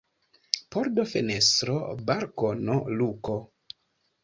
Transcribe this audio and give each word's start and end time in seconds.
Pordo, 0.75 1.05
fenestro, 1.11 1.77
balkono, 2.09 2.81
luko. 3.03 3.39